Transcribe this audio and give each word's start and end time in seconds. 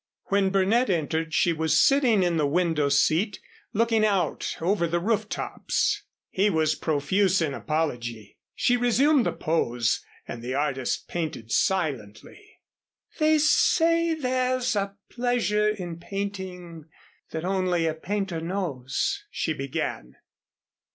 When 0.29 0.49
Burnett 0.49 0.89
entered 0.89 1.31
she 1.31 1.53
was 1.53 1.79
sitting 1.79 2.23
in 2.23 2.37
the 2.37 2.47
window 2.47 2.89
seat, 2.89 3.39
looking 3.71 4.03
out 4.03 4.57
over 4.59 4.87
the 4.87 4.99
roof 4.99 5.29
tops. 5.29 6.01
He 6.31 6.49
was 6.49 6.73
profuse 6.73 7.39
in 7.39 7.53
apology. 7.53 8.39
She 8.55 8.77
resumed 8.77 9.27
the 9.27 9.31
pose 9.31 10.03
and 10.27 10.41
the 10.41 10.55
artist 10.55 11.07
painted 11.07 11.51
silently. 11.51 12.61
"They 13.19 13.37
say 13.37 14.15
there's 14.15 14.75
a 14.75 14.95
pleasure 15.11 15.69
in 15.69 15.99
painting 15.99 16.85
that 17.29 17.45
only 17.45 17.85
a 17.85 17.93
painter 17.93 18.41
knows," 18.41 19.23
she 19.29 19.53
began. 19.53 20.15